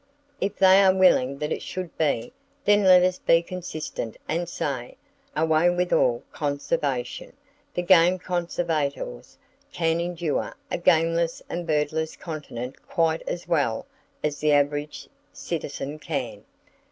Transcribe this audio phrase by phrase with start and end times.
[0.39, 2.33] If they are willing that it should be,
[2.65, 7.33] then let us be consistent and say—away with all "conservation!"
[7.75, 9.37] The game conservators
[9.71, 13.85] can endure a gameless and birdless continent quite as well
[14.23, 16.45] as the average citizen can.